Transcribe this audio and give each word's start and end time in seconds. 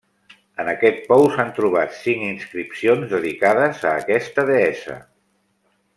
En 0.61 0.69
aquest 0.71 1.03
pou 1.09 1.25
s'han 1.35 1.51
trobat 1.59 1.93
cinc 1.99 2.25
inscripcions 2.29 3.13
dedicades 3.15 3.85
a 3.91 3.95
aquesta 4.05 4.51
deessa. 4.53 5.01